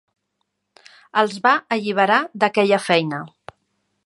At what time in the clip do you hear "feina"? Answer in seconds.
2.91-3.23